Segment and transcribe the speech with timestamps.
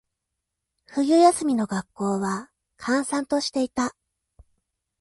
[0.87, 3.95] 冬休みの学校は、閑散としていた。